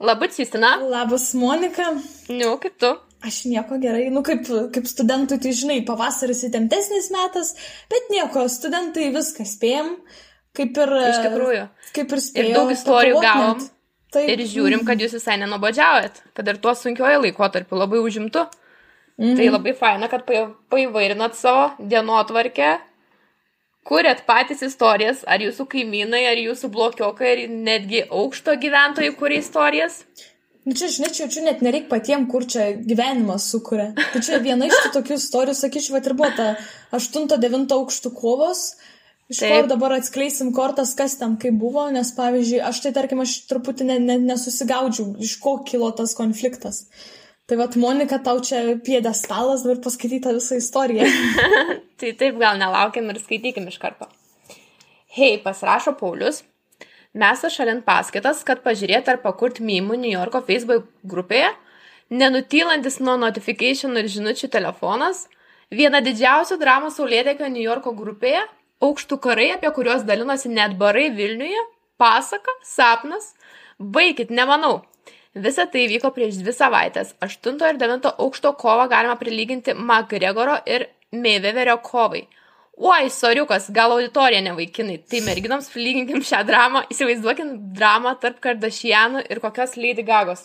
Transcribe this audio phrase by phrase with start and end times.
[0.00, 0.76] Labas, Justina.
[0.78, 1.90] Labas, Monika.
[2.28, 2.90] Nu, kaip tu?
[3.26, 7.50] Aš nieko gerai, nu kaip, kaip studentui, tai žinai, pavasaris įtemptesnis metas,
[7.90, 9.88] bet nieko, studentai viską spėjom,
[10.54, 10.92] kaip ir...
[11.08, 11.64] Iš tikrųjų.
[11.96, 12.46] Kaip ir spėjom.
[12.46, 13.66] Ir daug istorijų gavom.
[14.14, 14.30] Taip.
[14.32, 18.46] Ir žiūrim, kad jūs visai nenubodžiaujat, kad ir tuo sunkiuoju laikotarpiu labai užimtu.
[19.18, 19.34] Mhm.
[19.34, 20.22] Tai labai faina, kad
[20.70, 22.70] paivairinat savo dienotvarkę,
[23.88, 30.02] kuriat patys istorijas, ar jūsų kaimynai, ar jūsų blokiokai, ar netgi aukšto gyventojai kuria istorijas.
[30.68, 33.94] Nu čia, žinai, čia, čia net nereik patiem, kur čia gyvenimas sukuria.
[33.96, 36.48] Tai čia viena iš tų tokių istorijų, sakyčiau, va ir buvo ta
[36.98, 38.64] 8-9 aukštų kovos.
[39.32, 43.34] Iš ko dabar atskleisim kortas, kas ten kaip buvo, nes pavyzdžiui, aš tai tarkim, aš
[43.48, 46.86] truputį ne, ne, nesusigaudžiau, iš ko kilo tas konfliktas.
[47.48, 51.06] Tai vad, Monika, tau čia piedestalas, dabar paskaityta visą istoriją.
[52.00, 54.04] tai taip, gal nelaukiam ir skaitykim iš karto.
[55.16, 56.42] Hei, pasirašo Paulius.
[57.16, 61.48] Mes šalint paskaitas, kad pažiūrėt ar pakurt mymų New Yorko Facebook grupėje,
[62.12, 65.24] nenutylantis nuo notification ir žinučių telefonas,
[65.72, 68.44] viena didžiausių dramų saulėtekio New Yorko grupėje,
[68.84, 71.64] aukštų karai, apie kuriuos dalinosi net barai Vilniuje,
[71.96, 73.32] pasaka, sapnas,
[73.80, 74.82] baikit, nemanau,
[75.44, 77.14] Visa tai vyko prieš dvi savaitės.
[77.24, 82.26] 8 ir 9 aukšto kovą galima prilyginti McGregoro ir Mayweatherio kovai.
[82.78, 85.00] Oi, soriukas, gal auditorija ne vaikinai.
[85.10, 90.44] Tai merginoms lyginkim šią dramą, įsivaizduokim dramą tarp Kardashianų ir kokios Lady Gagos.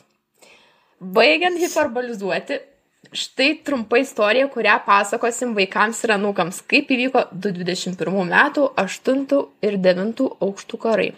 [0.98, 2.58] Baigiant hiperbolizuoti,
[3.14, 9.28] štai trumpa istorija, kurią pasakosim vaikams ir anūkams, kaip įvyko 2021 metų 8
[9.70, 11.12] ir 9 aukštų karai.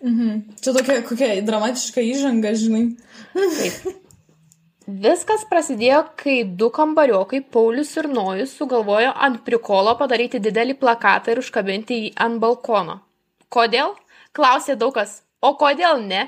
[0.00, 0.56] Mhm.
[0.60, 2.84] Čia tokia kokia dramatiška įžanga, žinai.
[3.34, 3.98] Taip.
[4.90, 11.42] Viskas prasidėjo, kai du kambariokai, Paulius ir Nojus, sugalvojo ant prikolo padaryti didelį plakatą ir
[11.42, 12.96] užkabinti jį ant balkono.
[13.52, 13.94] Kodėl?
[14.34, 15.20] Klausė daug kas.
[15.42, 16.24] O kodėl ne?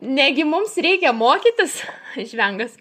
[0.00, 1.82] Negi mums reikia mokytis?
[2.30, 2.78] Žvengas.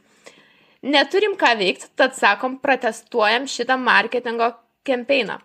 [0.82, 4.54] Neturim ką veikti, tad sakom, protestuojam šitą marketingo
[4.88, 5.42] kampeiną.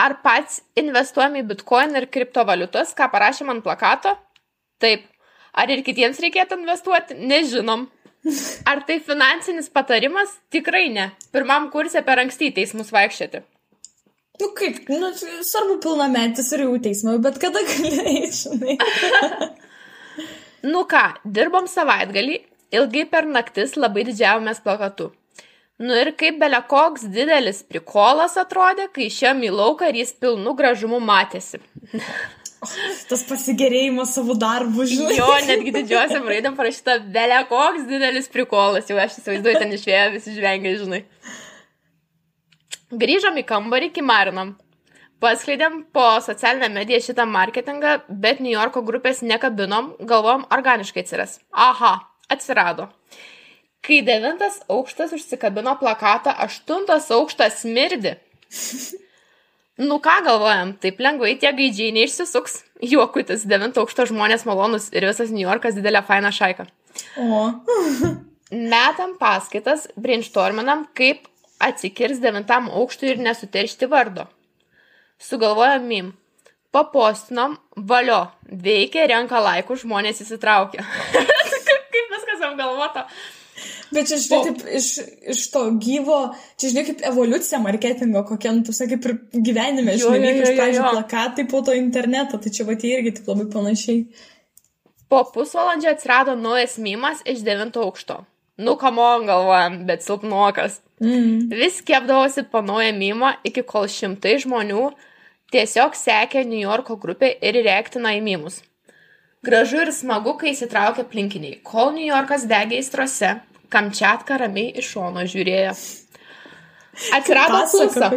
[0.00, 4.14] Ar pats investuojam į bitcoin ir kriptovaliutas, ką parašėm ant plakato?
[4.80, 5.04] Taip.
[5.52, 7.18] Ar ir kitiems reikėtų investuoti?
[7.20, 7.88] Nežinom.
[8.70, 10.32] Ar tai finansinis patarimas?
[10.52, 11.10] Tikrai ne.
[11.34, 13.42] Pirmam kursė per anksti į teismus vaikščioti.
[14.40, 15.10] Nu kaip, nu,
[15.44, 18.76] svarbu pilnametis ir jau teismo, bet kada galėjai, žinai.
[20.64, 22.38] nu ką, dirbom savaitgalį,
[22.72, 25.10] ilgai per naktis labai didžiavomės plakatu.
[25.80, 30.52] Nu ir kaip belia koks didelis prikolas atrodė, kai išėjom į lauką ir jis pilnu
[30.58, 31.62] gražumu matėsi.
[33.08, 35.14] Tas pasigėrėjimas savo darbu, žinai.
[35.16, 40.34] Jo, netgi didžiosiam raidam parašyta belia koks didelis prikolas, jau aš įsivaizduoju, ten išvėjo visi
[40.36, 41.00] žvengiai, žinai.
[43.00, 44.58] Grįžom į kambarį, kimarinam.
[45.24, 51.38] Paskleidėm po socialinę mediją šitą marketingą, bet New Yorko grupės nekabinom, galvom organiškai atsiras.
[51.52, 51.96] Aha,
[52.28, 52.90] atsirado.
[53.80, 58.16] Kai devintas aukštas užsikabino plakatą, aštuntas aukštas smirdi.
[59.80, 62.58] Nu ką galvojam, taip lengvai tie gaidžiai neišsisuks.
[62.84, 66.66] Juokutis, devinto aukšto žmonės malonus ir visas New Yorkas didelė faina šaika.
[67.16, 67.46] O.
[68.50, 71.24] Metam paskaitas, brainstorminam, kaip
[71.64, 74.26] atsikirs devintam aukštui ir nesuteršti vardo.
[75.20, 76.12] Sugalvojam mim.
[76.70, 80.84] Papostinom, valio, veikia, renka laikų, žmonės įsitraukia.
[81.94, 83.06] kaip viskas apgalvota.
[83.90, 84.88] Bet čia, žinai, taip, iš,
[85.34, 86.18] iš to gyvo,
[86.60, 90.60] čia, žinai, kaip evoliucija marketingo kokia, nu, tu sakai, kaip ir gyvenime, žinai, vyko iš
[90.60, 94.04] pradžių plakatai, po to interneto, tai čia va tie irgi taip labai panašiai.
[95.10, 98.22] Po pusvalandžio atsirado naujas mymas iš devinto aukšto.
[98.60, 100.78] Nu, kamon galvojam, bet silpnokas.
[101.02, 101.48] Mm.
[101.50, 104.90] Vis kepdavosi po naują mymą, iki kol šimtai žmonių
[105.50, 108.60] tiesiog sekė New Yorko grupė ir reaktina į mymus.
[109.46, 111.60] Gražu ir smagu, kai įsitraukia aplinkiniai.
[111.64, 113.38] Kol New Yorkas degė įstrose,
[113.70, 115.72] Kamčiatka ramiai iš šono žiūrėjo.
[117.16, 118.10] Atsirado apklausa.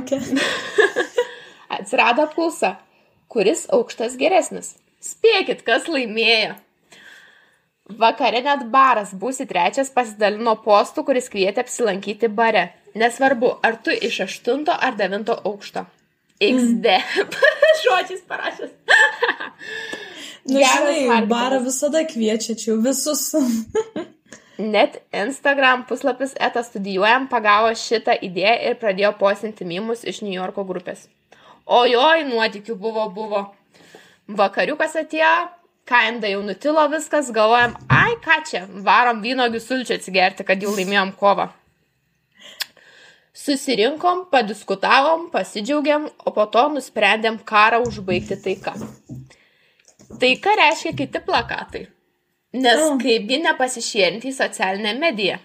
[1.78, 2.74] Atsirado apklausa.
[3.32, 4.74] Kuris aukštas geresnis?
[5.04, 6.58] Spėkit, kas laimėjo.
[8.00, 12.72] Vakare net baras būsi trečias pasidalino postų, kuris kvietė apsilankyti bare.
[12.98, 15.86] Nesvarbu, ar tu iš aštunto ar devinto aukšto.
[16.42, 16.98] XD.
[16.98, 17.38] Mm.
[17.84, 18.74] Žodžiais parašęs.
[20.44, 23.32] Nu, žinai, barą visada kviečia čia visus.
[24.74, 30.66] Net Instagram puslapis ETA studijuojam pagavo šitą idėją ir pradėjo posinti mimus iš New Yorko
[30.68, 31.08] grupės.
[31.66, 33.42] Ojoj, nuotikių buvo, buvo.
[34.28, 35.32] Vakariukas atėjo,
[35.90, 41.16] kainda jau nutilo viskas, galvojam, ai ką čia, varom vynogių sulčių atsigerti, kad jau laimėjom
[41.20, 41.50] kovą.
[43.34, 48.76] Susirinkom, padiskutavom, pasidžiaugiam, o po to nusprendėm karą užbaigti taika.
[50.20, 51.88] Taika reiškia kiti plakatai.
[52.54, 52.98] Nes Oh.
[53.02, 55.40] kaip ji nepasišėrinti į socialinę mediją.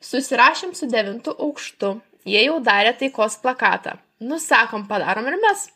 [0.00, 2.00] Susirašėm su devintu aukštu.
[2.24, 3.98] Jie jau darė taikos plakatą.
[4.20, 5.68] Nusakom, padarom ir mes.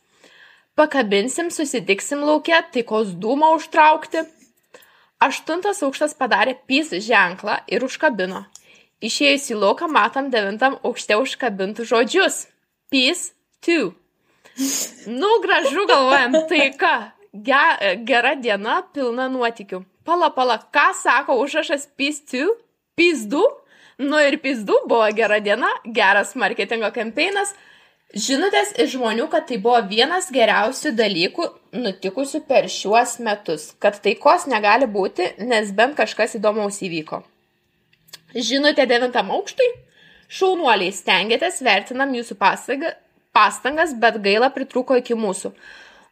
[0.76, 4.24] Pakabinsim, susitiksim laukia, taikos dūmą užtraukti.
[5.20, 8.44] Aštuntas aukštas padarė pys ženklą ir užkabino.
[9.02, 12.46] Išėjus į lauką matom devintam aukšte užkabintų žodžius.
[12.90, 13.32] Peace
[13.66, 13.92] 2.
[15.06, 17.12] Nu, gražu galvojam, taika.
[17.44, 19.82] Ge, gera diena, pilna nuotikių.
[20.06, 22.46] Pala, pala, ką sako užrašas Peace 2?
[22.96, 23.42] Peace 2?
[23.98, 27.54] Nu ir 2 buvo gera diena, geras marketingo kampeinas.
[28.14, 34.46] Žinutės iš žmonių, kad tai buvo vienas geriausių dalykų nutikusių per šiuos metus, kad taikos
[34.46, 37.24] negali būti, nes bent kažkas įdomaus įvyko.
[38.36, 39.66] Žinutė devintam aukštui?
[40.28, 42.94] Šaunuoliai, stengiatės, vertinam jūsų pastaga,
[43.34, 45.52] pastangas, bet gaila pritruko iki mūsų.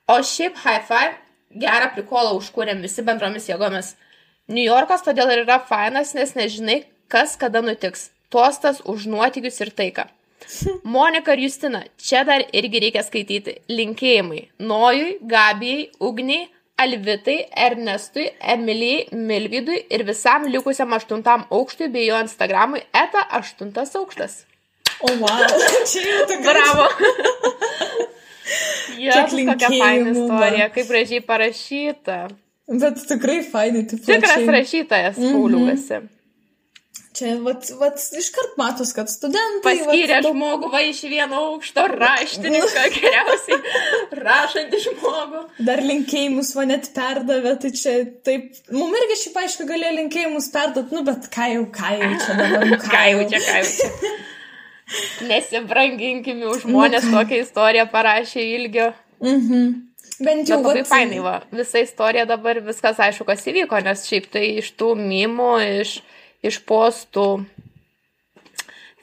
[0.06, 1.14] O šiaip high five,
[1.56, 3.94] gerą prikolą užkūrėm visi bendromis jėgomis.
[4.52, 8.10] New Yorkas todėl ir yra fainas, nes nežinai, kas kada nutiks.
[8.28, 10.04] Tostas už nuotykius ir taiką.
[10.96, 13.56] Monika ir Justina, čia dar irgi reikia skaityti.
[13.72, 14.42] Linkėjimai.
[14.60, 16.50] Nojui, Gabijai, Ugniai,
[16.84, 24.42] Alvitai, Ernestui, Emilijai, Milvydui ir visam likusiam aštuntam aukštui bei jo Instagramui eta aštuntas aukštas.
[25.00, 25.48] O, wow.
[25.90, 26.44] Čia jau tokia.
[26.50, 26.90] Bravo.
[29.00, 32.19] Jėzus, kokia faina istorija, kaip gražiai parašyta.
[32.81, 35.88] Bet tikrai fainai, taip Tikras rašytojas, Pauliukas.
[37.14, 39.62] Čia, vat, vat, iškart matos, kad studentai.
[39.62, 43.58] Paskyrė vat, žmogų va iš vieno aukšto raštininką, geriausiai
[44.19, 45.44] rašantį žmogų.
[45.69, 47.94] Dar linkėjimus va net perdavė, tai čia
[48.26, 48.50] taip.
[48.75, 52.67] Mums irgi šiaip aišku galėjo linkėjimus perduoti, nu bet ką jau, ką jau čia dabar.
[52.73, 54.14] nu, Ką jau čia, ką jau čia.
[55.25, 58.92] Nesibranginkime už žmonės tokią istoriją parašė ilgio.
[59.25, 59.72] Mhm.
[60.22, 61.34] Bent jau Bet labai vat, fainai, va.
[61.50, 65.52] Visa istorija dabar viskas aišku, kas įvyko, nes šiaip tai iš tų mimų,
[65.82, 65.96] iš,
[66.46, 67.26] iš postų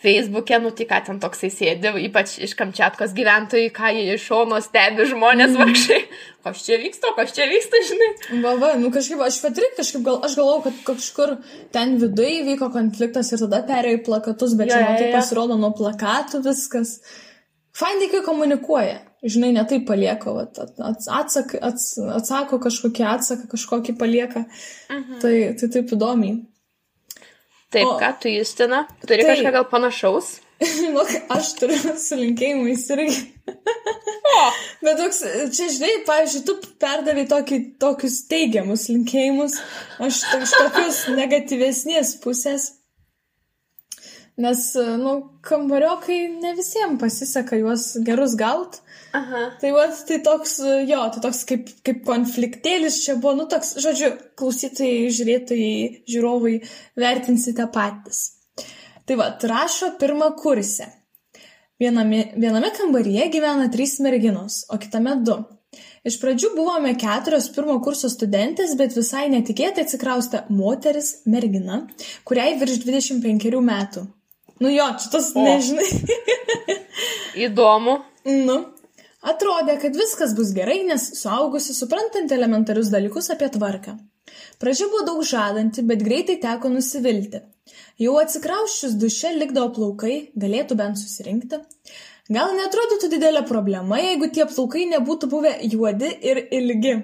[0.01, 4.57] Facebook'e, nu tai ką ten toksai sėdi, ypač iš Kamčiatkos gyventojai, ką jie iš šono
[4.65, 5.99] stebi žmonės vargšai.
[6.41, 8.07] Kas čia vyksta, kas čia vyksta, žinai.
[8.41, 11.35] Va, va, nu kažkaip, aš pat irgi kažkaip gal, aš galvojau, kad kažkur
[11.75, 15.69] ten viduje vyko konfliktas ir tada perėjo į plakatus, bet Jo, čia matai pasirodo nuo
[15.77, 16.97] plakatų viskas.
[17.77, 18.97] Fainai, kai komunikuoja.
[19.21, 24.47] Žinai, ne taip palieka, vat, at- ats, atsak, ats, atsako kažkokį atsaką, kažkokį palieka.
[24.89, 25.19] Mhm.
[25.21, 26.39] Tai, tai taip įdomiai.
[27.71, 30.39] Taip, O- ką tu, Justina, turi Tai- kažką gal panašaus?
[30.93, 31.01] Nu,
[31.33, 33.15] aš turiu su linkėjimais irgi.
[33.49, 34.41] O,
[34.85, 35.21] Bet toks,
[35.55, 36.53] čia žinai, pavyzdžiui, tu
[36.83, 39.55] perdavai tokį, tokius teigiamus linkėjimus,
[40.05, 42.67] aš to- iš tokios negatyvesnės pusės.
[44.41, 44.61] Nes,
[45.01, 45.15] nu,
[45.45, 48.79] kambariokai ne visiems pasiseka juos gerus gaut.
[49.17, 49.43] Aha.
[49.61, 50.57] Tai va, tai toks,
[50.89, 55.75] jo, tai toks kaip, kaip konfliktėlis čia buvo, nu toks, žodžiu, klausytojai, žiūrėtojai,
[56.11, 56.55] žiūrovai,
[56.99, 58.23] vertinsite patys.
[59.05, 60.89] Tai va, rašo pirmą kursę.
[61.81, 65.39] Viename, viename kambaryje gyvena trys merginos, o kitame du.
[66.05, 71.83] Iš pradžių buvome keturios pirmo kurso studentės, bet visai netikėtai atsikraustė moteris, mergina,
[72.27, 74.05] kuriai virš 25 metų.
[74.61, 75.41] Nu jo, čia tas O.
[75.41, 75.87] nežinai.
[77.47, 77.97] Įdomu.
[78.29, 78.57] Nu,
[79.21, 83.97] atrodė, kad viskas bus gerai, nes suaugusi suprantant elementarius dalykus apie tvarką.
[84.61, 87.41] Pradžia buvo daug žadanti, bet greitai teko nusivilti.
[88.01, 91.61] Jau atsikrauščius duše likdavo plaukai, galėtų bent susirinkti.
[92.31, 96.95] Gal netrodytų didelė problema, jeigu tie plaukai nebūtų buvę juodi ir ilgi.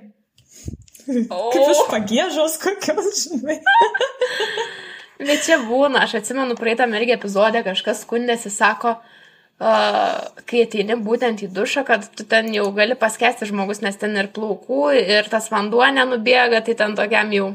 [1.32, 1.50] O.
[1.54, 3.60] Kaip iš pagėžos kokios, žinai.
[5.28, 8.98] Bet čia būna, aš atsimenu, praeitą irgi epizodę kažkas skundėsi, sako,
[9.58, 14.30] kai ateini būtent į dušą, kad tu ten jau gali paskesti žmogus, nes ten ir
[14.34, 17.48] plaukų, ir tas vanduo nenubėga, tai ten tokiam jau.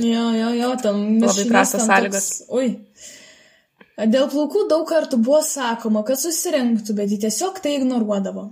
[0.00, 2.30] Jo, jo, jo, tam mišinys prastos ten sąlygos.
[2.30, 2.70] Toks, ui.
[4.02, 8.48] Dėl plaukų daug kartų buvo sakoma, kad susirinktų, bet jį tiesiog tai ignoruodavo.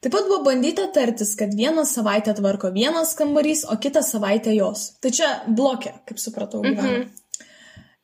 [0.00, 4.96] Taip pat buvo bandyta tartis, kad vieną savaitę tvarko vienas kambarys, o kitą savaitę jos.
[5.04, 7.04] Tai čia blokė, kaip supratau, gyvena.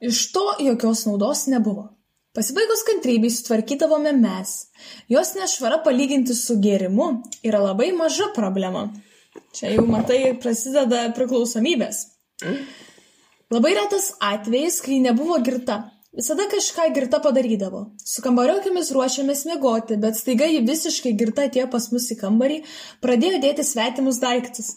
[0.04, 1.95] Iš to jokios naudos nebuvo.
[2.37, 4.50] Pasibaigus kantrybei sutvarkydavome mes.
[5.09, 7.07] Jos nešvara palyginti su gėrimu
[7.49, 8.90] yra labai maža problema.
[9.57, 12.02] Čia jau matai, prasideda priklausomybės.
[13.52, 15.78] Labai retas atvejis, kai nebuvo girta.
[16.16, 17.83] Visada kažką girta padarydavo.
[18.05, 22.62] Su kambariokėmis ruošiamės miegoti, bet staiga ji visiškai girta atėjo pas mus į kambarį,
[23.05, 24.75] pradėjo dėti svetimus daiktus.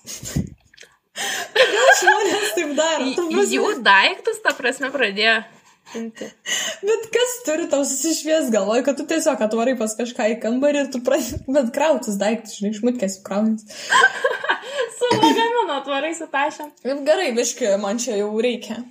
[1.59, 3.13] Kodėl žmonės taip daro?
[3.51, 5.41] Jų daiktus, ta prasme, pradėjo.
[5.93, 10.91] Bet kas turi tau susišvies galvoj, kad tu tiesiog atvarai pas kažką į kambarį ir
[10.93, 13.65] tu pradedi, bet krautis daiktus, žinai, šmutkės krautis.
[14.97, 16.71] su lagaminu atvarai su tašiam.
[16.83, 18.81] Gerai, biški, man čia jau reikia.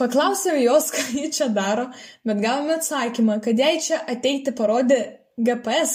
[0.00, 1.86] Paklausėme jos, ką ji čia daro,
[2.26, 5.00] bet gavome atsakymą, kad jai čia ateiti parodė
[5.38, 5.94] GPS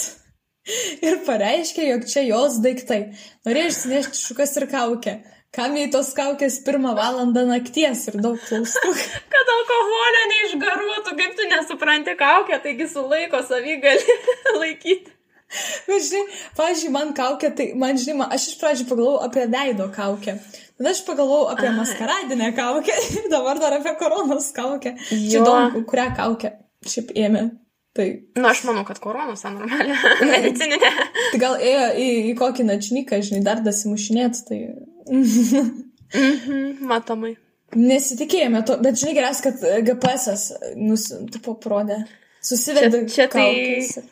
[1.08, 3.02] ir pareiškė, jog čia jos daiktai.
[3.48, 5.20] Norėjo išsinešti šukas ir kaukę.
[5.56, 8.92] Kam jai tos kaukės pirmą valandą nakties ir daug klaustų?
[9.34, 14.18] Kad alkoholio neišgaruotų, kaip tu nesupranti kaukę, taigi su laiko savy gali
[14.62, 15.16] laikyti.
[15.88, 20.36] Bet žinai, pavyzdžiui, man kaukė, tai man žinai, aš iš pradžių pagalvojau apie veido kaukę.
[20.78, 24.94] Tada aš pagalvojau apie maskaradinę kaukę ir dabar dar apie koronos kaukę.
[25.10, 26.54] Čia įdomu, kurią kaukę
[26.86, 27.44] šiaip ėmė.
[27.98, 28.06] Tai...
[28.38, 29.98] Na, nu, aš manau, kad koronos normalią
[30.30, 30.94] medicininę.
[31.34, 34.62] tai gal ėjo į, į kokį načnyką, žinai, dar dasimušinėt, tai...
[35.10, 37.36] mhm, matomai.
[37.78, 40.40] Nesitikėjome to, bet žinai geriausia, kad GPS
[40.78, 42.00] nus, tipo, parodė.
[42.46, 43.04] Susivedė.
[43.12, 44.10] Čia, čia tai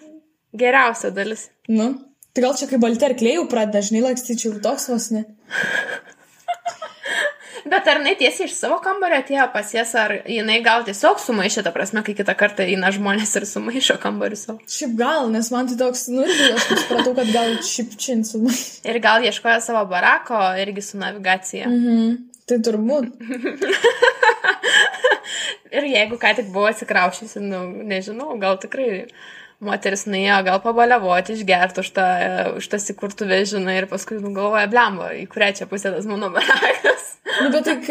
[0.58, 1.48] geriausia dalis.
[1.72, 1.90] Nu,
[2.34, 5.26] tai gal čia kaip balti arkliai jau pradeda dažnai lakstyčiau toks vos ne.
[7.72, 11.64] Bet ar jinai tiesiai iš savo kambario atėjo pas jas, ar jinai gal tiesiog sumaišė,
[11.66, 14.60] ta prasme, kai kitą kartą eina žmonės ir sumaišo kambarių savo?
[14.72, 18.68] Šiaip gal, nes man tai toks, nu irgi aš supratau, kad gal šiaip čin sumaišė.
[18.92, 21.72] Ir gal ieškoja savo barako irgi su navigacija.
[21.72, 22.16] Mhm.
[22.48, 23.10] Tai turbūt.
[25.76, 29.08] ir jeigu ką tik buvo atsikraušysi, nu, nežinau, gal tikrai
[29.64, 32.08] moteris nuėjo gal pabaliavoti, išgerti už tą,
[32.60, 37.16] už tas įkurtuvę, žinai, ir paskui nugalvoja blemba, į kurią čia pusę tas mano barakas.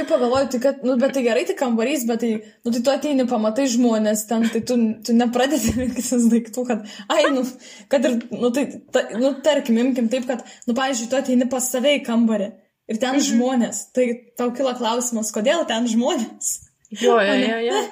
[0.07, 2.31] Nu, bet tai kaip pagalvoju, tai kad, nu, bet tai gerai, tai kambarys, bet tai,
[2.65, 7.27] nu, tai tu ateini, pamatai žmonės ten, tai tu, tu nepradedi rinktis daiktų, kad, ai,
[7.35, 7.45] nu,
[7.93, 11.71] kad ir, nu, tai, ta, nu, tarkim, imkim taip, kad, nu, pavyzdžiui, tu ateini pas
[11.71, 12.51] save į kambarį
[12.87, 13.25] ir ten mhm.
[13.29, 14.09] žmonės, tai
[14.39, 16.57] tau kila klausimas, kodėl ten žmonės?
[16.95, 17.87] Jo, jo, jo, jo.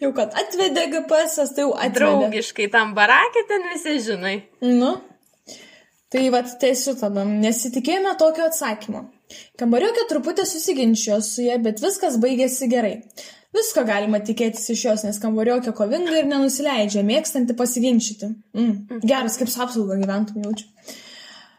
[0.00, 1.98] Jau kad atvedė GPS, tai jau atvedė.
[1.98, 4.36] Draugiškai tam barakė ten visi žinai.
[4.64, 4.96] Nu.
[6.08, 9.02] Tai vad tiesiu tada, nesitikėjome tokio atsakymo.
[9.60, 12.94] Kambariokė truputį susiginčijo su jie, bet viskas baigėsi gerai.
[13.56, 18.28] Visko galima tikėtis iš jos, nes kambariokė kovinga ir nenusileidžia, mėgstanti pasiginčyti.
[18.56, 20.68] Mm, geras, kaip su apsauga gyventum jaučiu.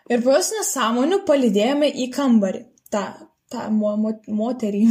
[0.09, 2.63] Ir po jos nesąmonių palidėjome į kambarį.
[2.93, 3.03] Ta
[3.49, 4.83] tą mo mo moterį.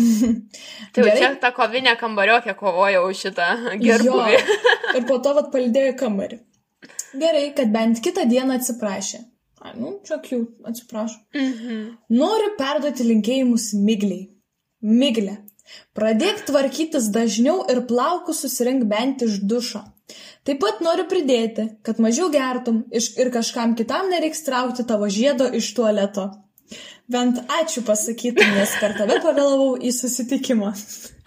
[0.94, 1.16] Tai Gerai.
[1.20, 3.49] čia ta kovinė kambariokė kovoja už šitą
[3.82, 4.38] gerbuvį.
[4.99, 6.40] ir po to vat palidėjo kambarį.
[7.18, 9.23] Gerai, kad bent kitą dieną atsiprašė.
[9.78, 11.20] Nu, čia jau atsiprašau.
[11.35, 11.85] Mhm.
[12.18, 14.28] Noriu perduoti linkėjimus Migliai.
[14.82, 15.38] Miglė.
[15.97, 19.82] Pradėk tvarkytis dažniau ir plaukus susirink bent iš dušo.
[20.47, 25.75] Taip pat noriu pridėti, kad mažiau gertum ir kažkam kitam nereiks traukti tavo žiedo iš
[25.76, 26.30] tualeto.
[27.08, 30.73] Bent ačiū pasakytum, nes per tave pavėlavau į susitikimą.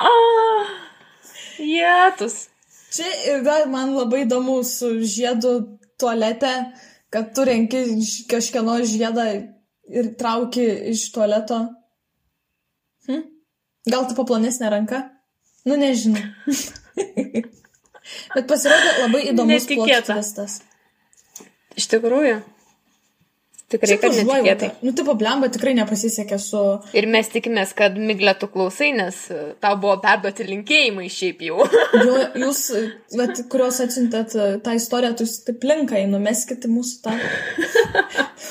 [0.01, 0.71] Ah,
[1.61, 2.47] jėtus.
[2.91, 5.53] Čia ir dar man labai įdomu su žiedu
[6.01, 6.51] tualete,
[7.11, 7.83] kad tu renki
[8.31, 9.27] kažkieno žiedą
[9.91, 10.63] ir trauki
[10.93, 11.59] iš tualeto.
[13.09, 13.25] Hm?
[13.91, 15.03] Gal tu paplonesnė ranka?
[15.67, 16.23] Nu, nežinau.
[18.35, 20.57] Bet pasirodė labai įdomus plotkas.
[21.77, 22.39] Iš tikrųjų.
[23.71, 24.69] Tikrai, kad netikėtai.
[24.83, 26.61] Nu, tipo, blemba tikrai nepasisekė su...
[26.97, 31.63] Ir mes tikimės, kad miglė tu klausai, nes e, tau buvo perduoti linkėjimai šiaip jau.
[31.95, 32.63] jo, jūs,
[33.15, 37.15] bet, kuriuos atsintėt e, tą istoriją, tu taip linkai, numeskite mūsų tą.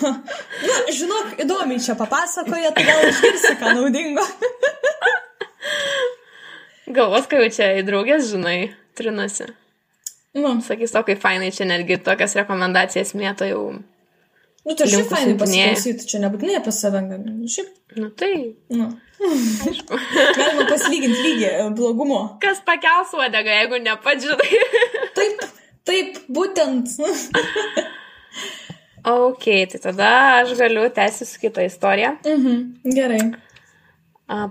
[0.00, 4.24] Na, žinok, įdomiai čia papasakoja, tai gal išgirsi ką naudingo.
[6.96, 9.52] Galvos, kai jau čia į draugės, žinai, trinasi.
[10.34, 10.56] Nu.
[10.64, 13.64] Sakys, to, kaip fainai čia netgi tokias rekomendacijas mėto jau
[14.64, 17.70] Nu, tai šiaip fainai pasiklausyti, čia nebūtinai apie save, nu, šiaip.
[17.96, 18.32] Nu, tai.
[18.68, 18.90] Nu.
[19.20, 19.98] Aišku.
[20.36, 22.20] Galima pasilyginti lygį e, blogumo.
[22.42, 24.60] Kas pakels uodegą, jeigu nepadžinai.
[25.16, 25.44] taip,
[25.88, 26.92] taip, būtent.
[29.16, 30.10] ok, tai tada
[30.42, 32.14] aš galiu tęsti su kita istorija.
[32.28, 33.22] Mhm, gerai.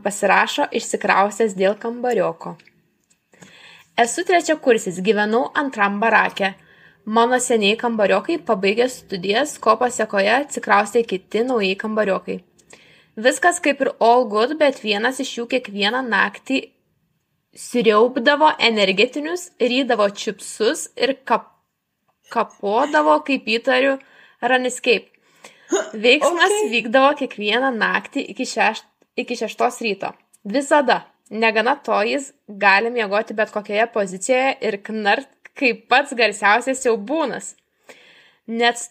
[0.04, 2.58] Pasirašo išsikrausęs dėl kambarioko.
[4.00, 6.54] Esu trečia kursis, gyvenau antram barakė
[7.10, 12.36] Mano seniai kambariokai pabaigė studijas, ko pasiekoje atsikraustė kiti naujai kambariokai.
[13.18, 16.60] Viskas kaip ir all good, bet vienas iš jų kiekvieną naktį
[17.58, 21.50] sriaupdavo energetinius, rydavo čipsus ir kap,
[22.30, 23.98] kapodavo, kaip įtariu,
[24.46, 25.10] runescape.
[25.94, 26.70] Veiksmas okay.
[26.75, 28.84] vykdavo kiekvieną naktį iki, šeš,
[29.18, 30.13] iki šeštos ryto.
[30.46, 31.08] Visada.
[31.30, 37.54] Negana to, jis gali miegoti bet kokioje pozicijoje ir knart kaip pats garsiausias siaubūnas.
[38.50, 38.82] Net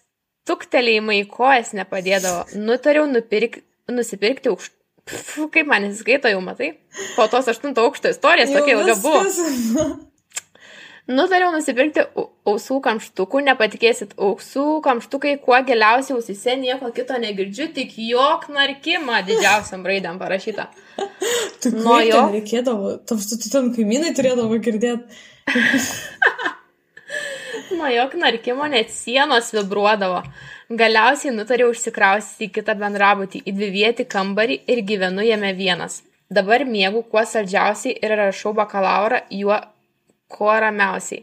[0.48, 2.44] tuktelėjimai į kojas nepadėdavo.
[2.60, 4.74] Nutariau nupirk, nusipirkti aukšt,
[5.08, 6.74] Pf, kaip man nesiskaito jau, matai?
[7.16, 9.22] Po tos aštunto aukšto istorijos tokia ilga buvo.
[11.08, 17.94] Nutariau nusipirkti au- ausų kamštukų, nepatikėsit, ausų kamštukai kuo giliausiai ausise, nieko kito negirdžiu, tik
[18.10, 20.66] jok narkimą didžiausiam raidėm parašyta.
[21.64, 25.08] Tu Nuo jo jo- reikėdavo, tam tu ten kaimynai turėdavo girdėti.
[27.78, 30.22] Nuo jok narkimo net sienos vibruodavo.
[30.80, 36.00] Galiausiai nutariau užsikraustyti į kitą bendrabutį, į dvivietį kambarį ir gyvenu jame vienas.
[36.38, 39.60] Dabar mėgau kuo saldžiausiai ir rašau bakalaurą juo
[40.34, 41.22] kuo ramiausiai.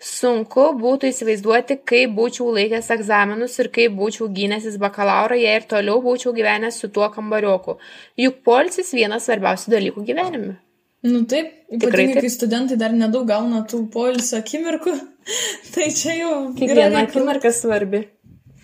[0.00, 6.00] Sunku būtų įsivaizduoti, kaip būčiau laikęs egzaminus ir kaip būčiau gynęsis bakalaurą, jei ir toliau
[6.06, 7.76] būčiau gyvenęs su tuo kambarioku.
[8.24, 10.56] Juk polsis vienas svarbiausių dalykų gyvenime.
[11.04, 14.96] Nu taip, ypatingai kai studentai dar nedaug gauna tų poilsio akimirkų,
[15.74, 18.04] tai čia jau Kiekviena akimirka svarbi.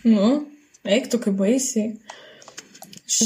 [0.06, 0.46] Nu,
[0.86, 1.96] eiktų kaip baisiai.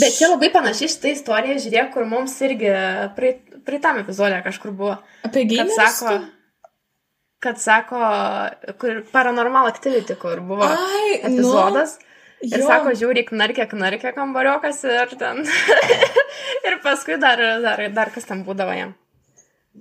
[0.00, 2.68] Bet čia labai panaši šitą istoriją, žiūrėk, kur mums irgi
[3.16, 4.98] praeit, praeitam epizodė kažkur buvo.
[5.24, 5.76] Apie Kad gėjimą.
[5.78, 6.12] sako,
[7.40, 8.00] kad sako,
[8.80, 11.96] kur paranormal activity, kur buvo Ai, epizodas.
[12.00, 12.06] nu,
[12.40, 12.68] Ir jo.
[12.68, 15.42] sako, žiūri, knarkė, knarkė kambariokas ir ten.
[16.68, 18.94] ir paskui dar, dar, dar kas ten būdavo jam.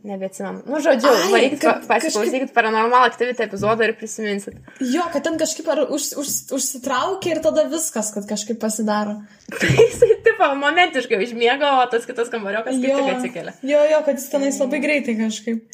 [0.03, 0.61] Nebeatsimenu.
[0.69, 4.55] Nu, žodžiu, Ai, varykit, kad pa- pasiklausykit paranormal activity epizodą ir prisiminsit.
[4.79, 9.17] Jo, kad ten kažkaip ar už, už, užsitraukia ir tada viskas, kad kažkaip pasidaro.
[9.59, 13.53] Tai jisai, tipo, momentiškai užmiego, o tas kitas kambariokas kaip tik atsikelia.
[13.61, 15.65] jo, jo, kad jis tenais labai greitai kažkaip.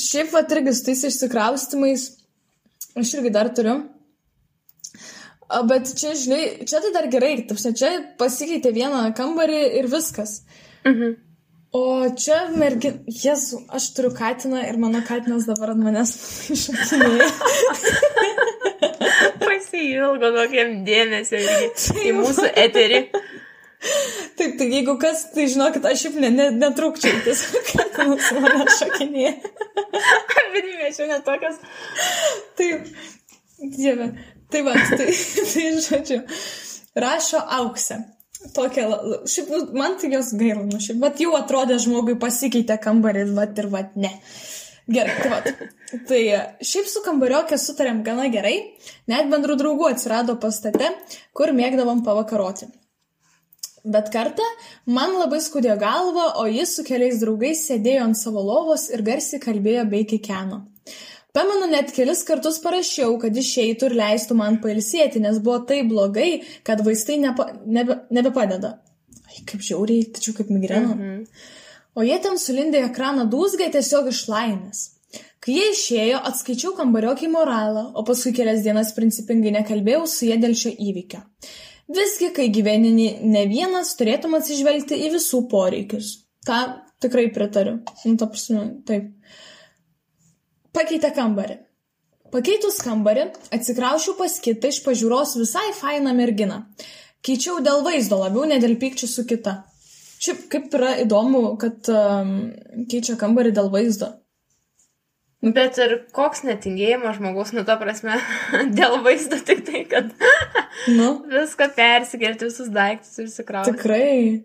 [0.00, 2.06] Šiaip va irgi su tais išsikraustimais,
[2.96, 3.82] aš irgi dar turiu.
[5.68, 10.38] Bet čia, žinai, čia tai dar gerai, tapšne, čia pasikeitė vieną kambarį ir viskas.
[10.88, 11.18] Mhm.
[11.72, 16.10] O čia mergin, jesu, aš turiu katiną ir mano katinas dabar ant manęs
[16.52, 17.28] išakinėja.
[19.46, 21.40] Pasilgo tokiam dėmesio
[22.04, 23.00] į mūsų eterį.
[24.36, 29.34] Taip, tai jeigu kas, tai žinokit, aš šiaip ne, ne, netrukčiau, tiesiog katinas mane šakinėja.
[30.52, 31.60] Vidimi, aš jau netokias.
[32.60, 32.96] Taip,
[33.64, 34.12] dieve.
[34.52, 36.20] Tai va, tai, tai žodžiu,
[37.00, 38.02] rašo auksę.
[38.50, 38.88] Tokia,
[39.30, 43.62] šiaip, nu, man tai jos gaila, nu, šiaip, bet jau atrodė žmogui pasikeitė kambaris, bet
[43.62, 44.10] ir va, ne.
[44.90, 45.40] Gerai, tai va.
[46.08, 46.18] Tai
[46.64, 48.54] šiaip su kambariokė sutarėm gana gerai,
[49.12, 50.88] net bendrų draugų atsirado pastate,
[51.36, 52.70] kur mėgdavom pavakaroti.
[53.84, 54.46] Bet kartą
[54.86, 59.42] man labai skudėjo galva, o jis su keliais draugais sėdėjo ant savo lovos ir garsiai
[59.42, 60.62] kalbėjo bei kikeno.
[61.32, 66.42] Pamenu, net kelis kartus parašiau, kad išeitų ir leistų man pailsėti, nes buvo taip blogai,
[66.66, 68.74] kad vaistai nepa, nebe, nebepadeda.
[69.30, 70.92] Ai, kaip žiauriai, tačiau kaip migrena.
[70.92, 71.22] Mhm.
[71.96, 74.82] O jie ten sulindė ekraną dūzgai tiesiog iš laimės.
[75.42, 80.54] Kai jie išėjo, atskaičiau kambariokį moralą, o paskui kelias dienas principingai nekalbėjau su jie dėl
[80.56, 81.20] šio įvykio.
[81.92, 86.14] Visgi, kai gyveni ne vienas, turėtum atsižvelgti į visų poreikius.
[86.46, 86.60] Ta
[87.02, 87.80] tikrai pritariu.
[88.06, 89.10] Nu, ta prasme, taip.
[90.72, 91.58] Pakeitė kambarį.
[92.32, 96.62] Pakeitus kambarį, atsikraušiau pas kitą iš pažiūros visai fainą merginą.
[97.22, 99.58] Keičiau dėl vaizdo labiau, ne dėl pykčių su kita.
[100.22, 102.32] Šiaip kaip yra įdomu, kad um,
[102.88, 104.14] keičia kambarį dėl vaizdo.
[105.42, 108.16] Bet ir koks netingėjimas žmogaus, nu, ta prasme,
[108.78, 110.12] dėl vaizdo tik tai, kad
[110.88, 113.74] Nu, viską persikelti, visus daiktus ir sikrauti.
[113.76, 114.44] tikrai.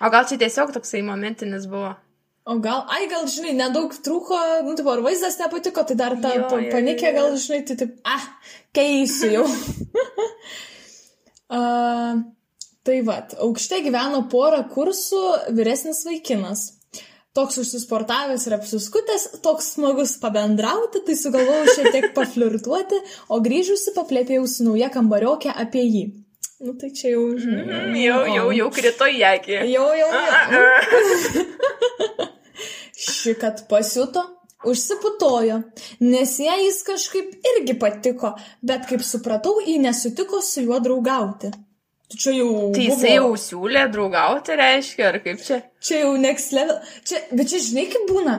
[0.00, 1.94] O gal čia tiesiog toksai momentinis buvo?
[2.48, 6.30] O gal, ai, gal, žinai, nedaug trūko, nu, tipo, ar vaizdas nepatiko, tai dar ta
[6.34, 8.24] Jo, pa- jo, panikė, jo, gal, žinai, tai taip, ah,
[8.74, 9.44] keisiu jau.
[11.58, 12.14] uh,
[12.86, 15.20] tai va, aukšte gyveno porą kursų
[15.58, 16.60] vyresnis vaikinas.
[17.36, 22.98] Toks užsisportavęs ir apsiskutęs, toks smagus pabendrauti, tai sugalvojau šiek tiek paflirtuoti,
[23.30, 26.04] o grįžusi paplėpėjau su nauja kambariokė apie jį.
[26.60, 27.94] Nu tai čia jau, žinai.
[28.02, 29.54] Jau, jau, jau krito į akį.
[29.70, 31.46] Jau, jau, jau.
[33.20, 34.22] Ši, kad pasiuto,
[34.64, 35.58] užsiputojo,
[36.04, 41.50] nes jai jis kažkaip irgi patiko, bet kaip supratau, ji nesutiko su juo draugauti.
[42.10, 42.48] Čia jau.
[42.74, 45.60] Tai buvo- jisai jau siūlė draugauti, reiškia, ar kaip čia?
[45.80, 46.80] Čia jau next level.
[47.06, 48.34] Čia, bet čia žinai, kaip būna.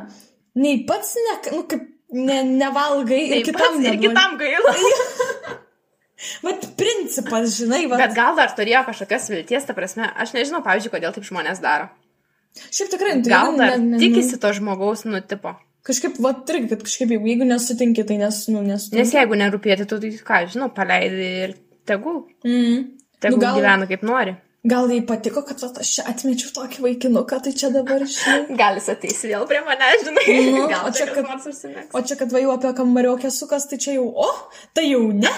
[0.60, 4.74] Nei pats, ne, nu, kaip ne, nevalgai ir Taip kitam pats ir kitam gaila.
[6.46, 7.98] Vat principas, žinai, va.
[7.98, 11.88] Bet gal dar turėjo kažkokias vilties, ta prasme, aš nežinau, pavyzdžiui, kodėl taip žmonės daro.
[12.72, 15.56] Šiaip tikrai, nu, tai Gal jeigu dar ne- ne- tikisi to žmogaus nutipo.
[15.88, 19.00] Kažkaip, va, irgi, kad kažkaip, jeigu, nesutinki, tai nes, nu, nesutinki.
[19.02, 21.56] Nes jeigu nerūpėti, tu tai ką, žinau, paleidai ir
[21.90, 22.26] tegul.
[22.46, 22.84] Mm.
[23.22, 24.36] Tegul Nu, gal- gyvena kaip nori.
[24.64, 28.44] Gal jai patiko, kad vat, aš čia atmečiau tokį vaikinuką, tai čia dabar žinai.
[28.62, 30.26] Gal jis ateis vėl prie mane, žinai.
[30.54, 31.88] Nu, Gal o čia kad-.
[31.98, 34.30] O čia, kad va jau apie kambariokę sukas, tai čia jau, o,
[34.78, 35.34] tai jau ne.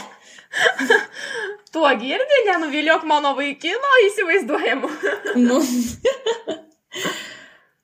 [1.73, 4.89] Tuo girdi, nenuviliok mano vaikino įsivaizduojamu.
[5.39, 5.61] Nu.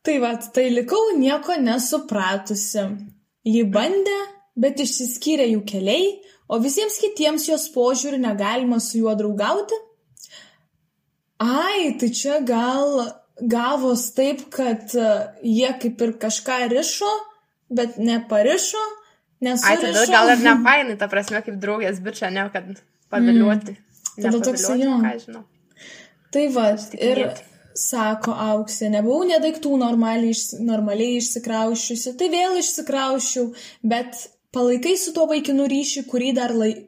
[0.06, 2.86] tai va, tai likau nieko nesupratusi.
[3.50, 4.18] Ji bandė,
[4.60, 6.10] bet išsiskyrė jų keliai,
[6.50, 9.78] o visiems kitiems jos požiūrį negalima su juo draugauti.
[11.40, 13.06] Ai, tai čia gal
[13.40, 15.12] gavos taip, kad e,
[15.48, 17.12] jie kaip ir kažką rišo,
[17.72, 18.82] bet neparišo,
[19.46, 19.64] nes...
[19.64, 22.74] Ai, tada gal ir nefainai, ta prasme, kaip draugės bičia, ne, kad
[23.14, 23.78] paviliuoti.
[23.78, 23.86] Mm.
[24.20, 25.44] Tada toks jo.
[26.34, 26.66] Tai va,
[27.00, 27.24] ir
[27.78, 33.50] sako auksė, nebuvau nedaiktų normaliai, normaliai išsikraušiusi, tai vėl išsikraušiu,
[33.86, 36.86] bet palaikai su tuo vaikinu ryšį, kurį dar laik...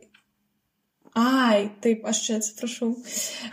[1.11, 2.93] Ai, taip, aš čia atsiprašau.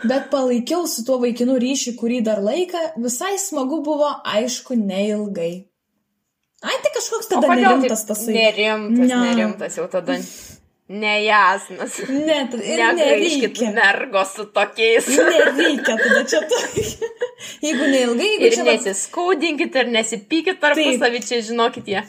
[0.07, 5.51] Bet palaikiau su tuo vaikinu ryšį, kurį dar laiką, visai smagu buvo, aišku, neilgai.
[6.63, 8.23] Ai, tai kažkoks tada nerimtas tas.
[8.31, 9.19] Nerimtas, ne.
[9.27, 10.17] nerimtas jau tada.
[10.89, 11.99] Nejasnas.
[12.09, 13.71] Net, ir nereikia.
[13.75, 15.05] Mergos su tokiais.
[15.13, 16.61] Nereikia tada čia to.
[17.65, 18.65] Jeigu neilgai, jeigu ir čia...
[18.67, 22.01] Nesiskaudinkit, ir nesipykit tarpusavį, čia žinokit jie.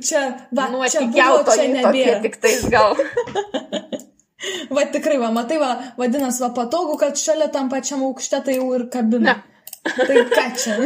[0.00, 0.22] Čia,
[0.56, 2.18] va, nu, čia buvo, čia nebėra.
[2.24, 2.96] Tik tais gal.
[4.70, 8.68] Va tikrai, va, matai, va, vadinasi, va patogu, kad šalia tam pačiam aukšte tai jau
[8.76, 9.38] ir kabina.
[9.40, 9.94] Ne.
[9.96, 10.76] Tai ką čia?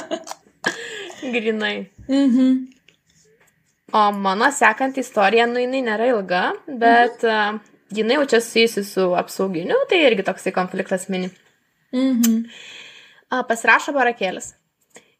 [1.34, 1.90] Grinai.
[2.08, 2.79] Mhm.
[3.92, 7.58] O mano sekant istorija, nu jinai nėra ilga, bet mhm.
[7.60, 11.30] uh, jinai jau čia susijusi su apsauginiu, tai irgi toksai konfliktas mini.
[11.96, 12.42] Mhm.
[13.30, 14.54] Uh, pasirašo barakėlis.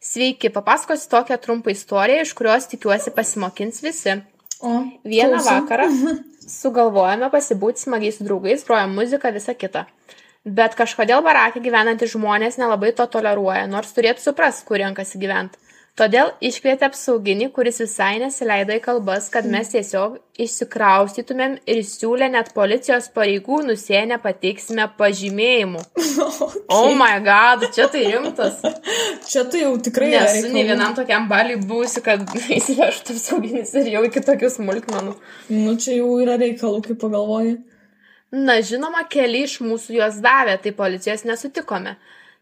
[0.01, 4.17] Sveiki, papasakosiu tokią trumpą istoriją, iš kurios tikiuosi pasimokins visi.
[4.61, 5.59] O, Vieną klausom.
[5.61, 5.89] vakarą
[6.61, 9.85] sugalvojame pasibūti smagiai su draugais, grojam muziką, visą kitą.
[10.45, 15.61] Bet kažkodėl barakė gyvenantys žmonės nelabai to toleruoja, nors turėtų supras, kur renkasi gyventi.
[15.99, 22.53] Todėl iškvietė apsauginį, kuris visai nesileido į kalbas, kad mes tiesiog išsikraustytumėm ir siūlė net
[22.57, 25.85] policijos pareigūnų sėnę pateiksime pažymėjimu.
[26.21, 26.61] Okay.
[26.69, 28.61] Oh my god, čia tai rimtas.
[29.27, 32.23] Čia tai jau tikrai Nesu nei vienam tokiam baliui būsi, kad
[32.59, 35.15] įsivežtų apsauginis ir jau iki tokių smulkmenų.
[35.51, 37.57] Nu, čia jau yra reikalų, kaip pagalvoji.
[38.31, 41.97] Na, žinoma, keli iš mūsų juos davė, tai policijos nesutikome.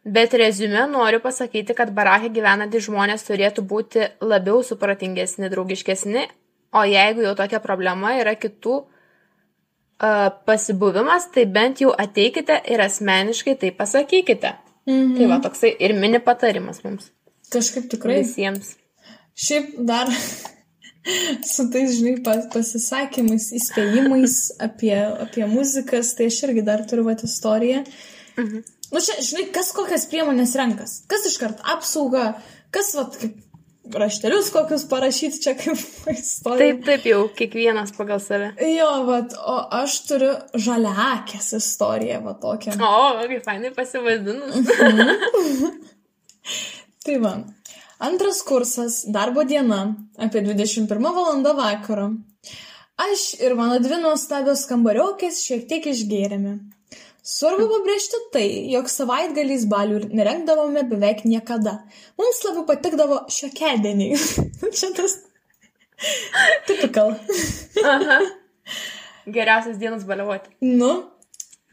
[0.09, 6.23] Bet rezume noriu pasakyti, kad barakė gyvenantys žmonės turėtų būti labiau supratingesni, draugiškesni,
[6.73, 13.59] o jeigu jau tokia problema yra kitų uh, pasibuvimas, tai bent jau ateikite ir asmeniškai
[13.61, 14.55] tai pasakykite.
[14.89, 15.17] Mhm.
[15.19, 17.11] Tai va toksai ir mini patarimas mums.
[17.53, 18.23] Kažkaip tikrai.
[18.23, 18.77] Visiems.
[19.37, 20.09] Šiaip dar
[21.53, 27.25] su tais, žinai, pas, pasisakymais, įspėjimais apie, apie muzikas, tai aš irgi dar turiu vat
[27.29, 27.85] istoriją.
[28.39, 28.65] Mhm.
[28.93, 31.03] Nu, čia, žinai, kas kokias priemonės renkas.
[31.11, 32.31] Kas iškart apsauga,
[32.75, 33.37] kas, vat, kaip
[33.95, 35.79] raštelius kokius parašyti čia kaip
[36.13, 36.59] istorija.
[36.59, 38.53] Taip, taip jau, kiekvienas pagal save.
[38.77, 42.77] Jo, vat, o aš turiu žaliakės istoriją, va tokią.
[42.81, 44.73] O, kaip fainai pasivadinus.
[47.05, 47.35] tai va,
[48.05, 49.85] antras kursas, darbo diena,
[50.17, 51.45] apie 21 val.
[51.61, 52.11] vakaro.
[52.99, 56.59] Aš ir mano dvi nuostabios kambariokės šiek tiek išgėrėme.
[57.29, 61.75] Svarbu pabrėžti tai, jog savaitgaliais balių nerengdavome beveik niekada.
[62.17, 64.17] Mums labiau patikdavo šiokedieniai.
[64.79, 65.19] Čia tas.
[66.69, 67.19] Typical.
[67.85, 68.19] Aha.
[69.29, 70.55] Geriausias dienas baliavoti.
[70.65, 70.93] Nu,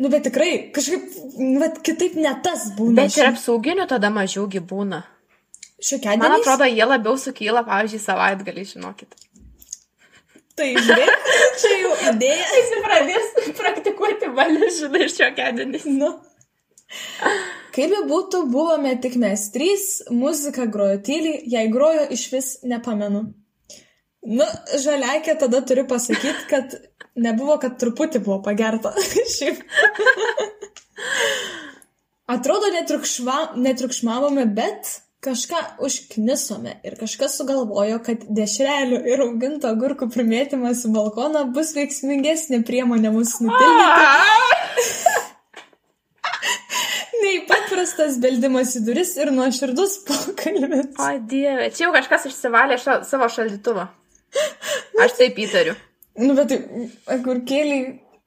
[0.01, 1.07] nu, bet tikrai, kažkaip,
[1.39, 3.05] nu, bet kitaip ne tas būna.
[3.05, 5.05] Bet ir apsauginių tada mažiau gyvūna.
[5.79, 6.19] Šiokedieniai.
[6.19, 9.15] Man atrodo, jie labiau sukyla, pavyzdžiui, savaitgalį, žinokit.
[10.55, 11.07] Tai, žinai,
[11.59, 12.45] čia jau idėja.
[12.55, 15.81] Jis pradės praktikuoti balį, žinai, šiokedienį.
[15.97, 16.13] Nu.
[17.75, 23.25] Kaip be būtų, buvome tik mes trys, muzika grojo tyliai, jei grojo iš vis nepamenu.
[24.25, 24.45] Nu,
[24.81, 26.77] žaliakė tada turiu pasakyti, kad
[27.19, 28.93] nebuvo, kad truputį buvo pagerta.
[29.35, 29.59] Šiaip.
[32.31, 40.85] Atrodo, netriukšma, netriukšmavome, bet kažką užknisome ir kažkas sugalvojo, kad dešrelių ir auginto agurkų primėtymas
[40.87, 44.03] į balkoną bus veiksmingesnė priemonė mūsų nutildyti.
[47.25, 50.93] Nei paprastas beldimas į duris ir nuoširdus pokalbis.
[51.01, 53.87] O dieve, čia jau kažkas išsivalė ša savo šaldytuvą.
[55.01, 55.75] Aš taip įtariu.
[56.21, 57.81] Nu, bet tai agurkėliai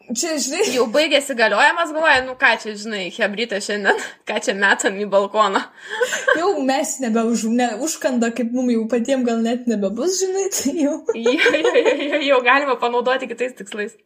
[0.09, 0.63] Čia, žinai.
[0.73, 5.61] Jau baigėsi galiojimas, galvoju, nu ką čia, žinai, hebrytė šiandien, ką čia metam į balkoną.
[6.41, 10.95] Jau mes nebeuž, ne, užkanda, kaip mums jau patiems gal net nebebus, žinai, tai jau.
[11.13, 11.75] jau, jau,
[12.15, 13.99] jau, jau galima panaudoti kitais tikslais.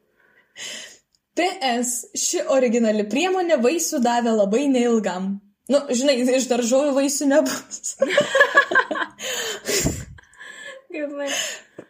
[1.39, 5.37] PS, ši originali priemonė vaisių davė labai neilgam.
[5.71, 7.95] Nu, žinai, iš daržovių vaisių nebus.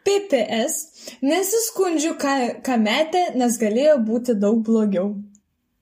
[0.02, 0.91] PPS,
[1.22, 2.34] Nesiskundžiu, ką,
[2.66, 5.12] ką metė, nes galėjo būti daug blogiau.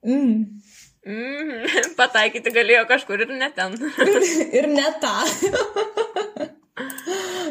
[0.06, 0.60] Mm.
[1.00, 1.64] Mm,
[2.00, 3.76] pataikyti galėjo kažkur ir ne ten.
[4.58, 5.14] ir ne tą.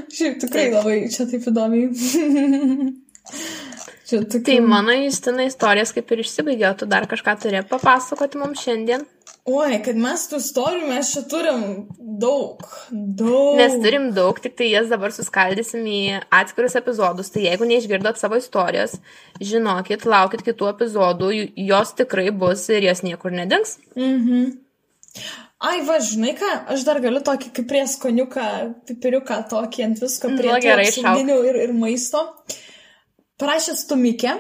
[0.10, 0.76] Šiaip tikrai taip.
[0.76, 1.90] labai čia taip įdomiai.
[4.10, 4.44] čia tikrai...
[4.48, 9.06] Tai mano įstina istorijas kaip ir išsibaigė, tu dar kažką turė papasakoti mums šiandien.
[9.50, 11.62] Oi, kad mes tų istorijų mes čia turim
[12.22, 12.62] daug.
[12.92, 13.58] Daug.
[13.58, 16.02] Mes turim daug, tik tai jas dabar suskaldysim į
[16.42, 17.32] atskirus epizodus.
[17.34, 18.98] Tai jeigu neišgirdot savo istorijos,
[19.42, 21.32] žinokit, laukit kitų epizodų,
[21.66, 23.80] jos tikrai bus ir jos niekur nedings.
[23.98, 24.52] Mhm.
[25.60, 28.46] Ai, va, žinai ką, aš dar galiu tokį kaip prie skoniuką,
[28.88, 30.86] pipiriuką tokį ant visko, prie nu, gerai,
[31.50, 32.22] ir, ir maisto.
[33.40, 34.38] Parašė stumikė.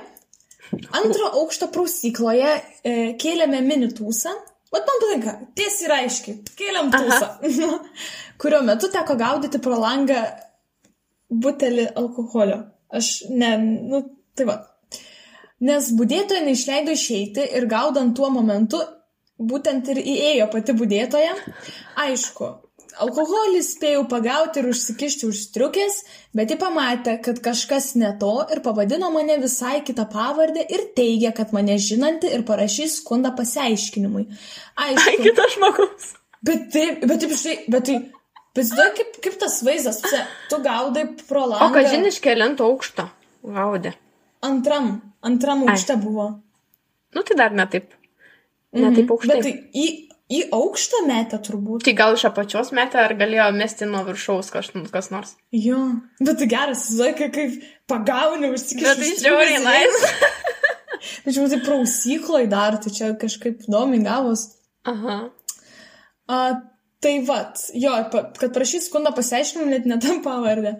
[0.93, 4.35] Antro aukšto prausykloje e, kėlėme minitūsą
[4.69, 7.29] Vat man patinka, tiesiai ir aiškiai, kėliam tūsą,
[8.41, 10.19] kurio metu teko gaudyti pro langą
[11.29, 12.59] butelį alkoholio.
[12.93, 14.03] Aš ne, nu,
[14.37, 14.59] tai va.
[15.65, 18.79] Nes būdėtoja neišleido išeiti ir gaudant tuo momentu,
[19.39, 21.33] būtent ir įėjo pati būdėtoja.
[22.05, 22.49] Aišku,
[22.99, 26.01] Alkoholį spėjau pagauti ir užsikišti už striukės,
[26.35, 31.31] bet ji pamatė, kad kažkas ne to ir pavadino mane visai kitą pavardę ir teigia,
[31.35, 34.25] kad mane žinanti ir parašys skundą pasiaiškinimui.
[34.75, 35.05] Aišku.
[35.05, 36.09] Ai, kitas žmogus.
[36.45, 37.97] Bet taip, bet taip, štai, bet tai,
[38.55, 41.69] tai kaip, kaip tas vaizdas, čia, tu gaudai pro langą.
[41.69, 43.07] O ką žinai, iš kelinto aukšto
[43.43, 43.95] gaudė?
[44.45, 44.93] Antram,
[45.25, 46.03] antram aukšte Ai.
[46.03, 46.29] buvo.
[47.15, 47.91] Nu tai dar ne taip.
[48.75, 49.35] Ne taip aukštai.
[49.35, 49.87] Bet tai į
[50.29, 51.81] Į aukštą metę turbūt.
[51.87, 55.33] Tai gal iš apačios metę, ar galėjo mesti nuo viršaus kas, kas nors?
[55.55, 55.79] Jo,
[56.21, 57.55] bet tai geras, zaikai, kaip
[57.89, 58.85] pagauni užsikišti.
[58.85, 60.11] Bet tai žiauriai nice.
[61.25, 64.45] Tačiau tai prausykloj dar, tai čia kažkaip įdomi gavos.
[64.89, 65.17] Aha.
[66.29, 66.37] A,
[67.01, 70.75] tai vad, jo, kad prašyt skundą pasiaiškinimą net netam pavardę.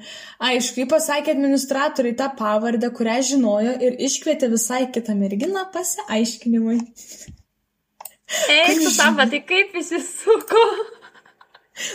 [0.45, 6.83] Aišku, pasakė administratoriai tą pavardę, kurią žinojo ir iškvietė visai kitą merginą pasiaiškinimui.
[8.29, 10.61] Eik, tu savo, tai kaip įsisuko?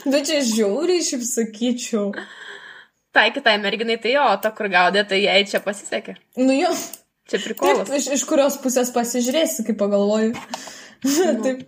[0.08, 2.08] Bet čia žiauriai šiaip sakyčiau.
[3.14, 6.16] Tai kitai merginai tai jo, ta kur gaudė, tai jai čia pasisekė.
[6.40, 6.72] Nu jo.
[7.30, 7.86] Čia prikolas.
[7.88, 10.34] Taip, iš, iš kurios pusės pasižiūrėsi, kaip pagalvoju.
[10.34, 11.36] Nu.
[11.44, 11.62] Taip.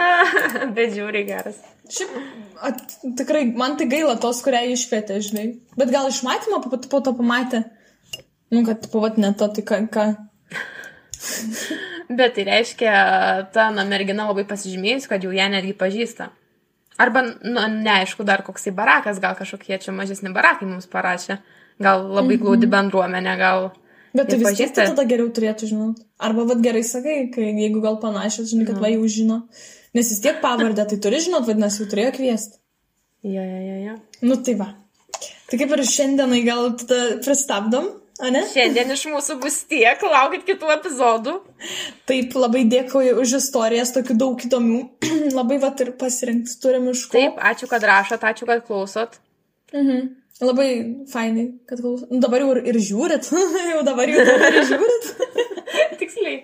[0.76, 1.58] Bet žiūri geras.
[1.90, 2.14] Šiaip,
[2.62, 5.46] at, tikrai, man tai gaila tos, kurią išvietė, žinai.
[5.80, 7.64] Bet gal iš matymo po, po to pamatė.
[8.54, 9.82] Nu, kad pavat ne to, tai ką.
[9.90, 10.06] ką.
[12.10, 12.92] Bet tai reiškia,
[13.54, 16.30] ta na, mergina labai pasižymėjus, kad jau ją netgi pažįsta.
[17.00, 21.38] Arba, nu, neaišku, dar koksai barakas, gal kažkokie čia mažesni barakai mums parašė.
[21.80, 22.42] Gal labai mhm.
[22.42, 23.70] glaudi bendruomenė, gal...
[24.10, 26.00] Bet tai vis tiek tada geriau turėtų žinot.
[26.18, 28.82] Arba vad gerai sakai, kai, jeigu gal panašios, žinai, kad no.
[28.82, 29.38] va jau žino.
[29.94, 32.58] Nes vis tiek pavardę, tai turi žinot, vadinasi, jau turėjo kviesti.
[33.22, 33.94] Ja, ja, ja, ja.
[34.26, 34.72] Nu tai va.
[35.50, 37.86] Tai kaip ir šiandienai gal tada pristabdom.
[38.20, 38.42] Ane?
[38.52, 41.34] Šiandien iš mūsų bus tiek, laukit kitų epizodų.
[42.08, 44.80] Taip, labai dėkoju už istorijas, tokių daug įdomių.
[45.38, 47.18] labai vat ir pasirinkti turim iš ko.
[47.18, 49.20] Taip, ačiū, kad rašot, ačiū, kad klausot.
[49.72, 50.08] Mhm.
[50.40, 50.68] Labai
[51.12, 52.12] fainai, kad klausot.
[52.12, 53.30] Nu, dabar jau ir, ir žiūrit.
[53.74, 55.10] jau dabar jau ir žiūrit.
[56.00, 56.42] Tiksliai.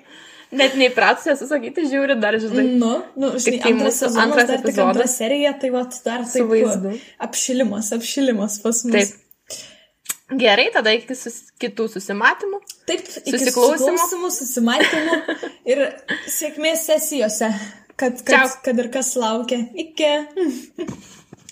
[0.57, 2.69] Net neįpratusi esu sakyti, žiūri dar, žinai.
[2.79, 6.87] Nu, nu žinai, tai antras sezonas, antras dar tik antra serija, tai va, dar taip.
[7.27, 8.95] Apšilimas, apšilimas pas mus.
[8.95, 9.26] Taip.
[10.27, 12.59] Gerai, tada iki sus, kitų susimatymų.
[12.89, 15.19] Taip, susiklausimų, susimatymų
[15.71, 15.85] ir
[16.31, 17.53] sėkmės sesijose,
[17.95, 19.61] kad, kad, kad ir kas laukia.
[19.87, 20.11] Iki.